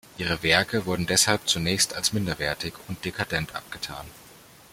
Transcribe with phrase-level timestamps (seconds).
[0.17, 4.07] Ihre Werke wurden deshalb zunächst als minderwertig und dekadent abgetan.